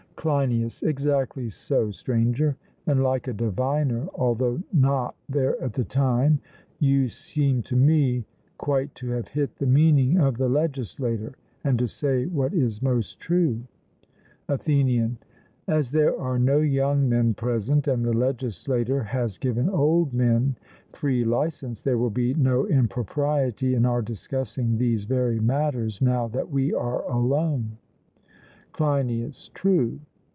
CLEINIAS: 0.17 0.83
Exactly 0.83 1.49
so, 1.49 1.89
Stranger; 1.89 2.55
and 2.85 3.01
like 3.01 3.27
a 3.27 3.33
diviner, 3.33 4.07
although 4.13 4.61
not 4.71 5.15
there 5.27 5.59
at 5.63 5.73
the 5.73 5.83
time, 5.83 6.39
you 6.77 7.09
seem 7.09 7.63
to 7.63 7.75
me 7.75 8.23
quite 8.59 8.93
to 8.93 9.09
have 9.09 9.29
hit 9.29 9.55
the 9.55 9.65
meaning 9.65 10.19
of 10.19 10.37
the 10.37 10.47
legislator, 10.47 11.33
and 11.63 11.79
to 11.79 11.87
say 11.87 12.27
what 12.27 12.53
is 12.53 12.83
most 12.83 13.19
true. 13.19 13.61
ATHENIAN: 14.47 15.17
As 15.67 15.89
there 15.89 16.15
are 16.21 16.37
no 16.37 16.59
young 16.59 17.09
men 17.09 17.33
present, 17.33 17.87
and 17.87 18.05
the 18.05 18.13
legislator 18.13 19.01
has 19.01 19.39
given 19.39 19.71
old 19.71 20.13
men 20.13 20.55
free 20.89 21.25
licence, 21.25 21.81
there 21.81 21.97
will 21.97 22.11
be 22.11 22.35
no 22.35 22.67
impropriety 22.67 23.73
in 23.73 23.87
our 23.87 24.03
discussing 24.03 24.77
these 24.77 25.03
very 25.05 25.39
matters 25.39 25.99
now 25.99 26.27
that 26.27 26.51
we 26.51 26.71
are 26.75 27.01
alone. 27.11 27.75
CLEINIAS: 28.73 29.49
True. 29.55 29.99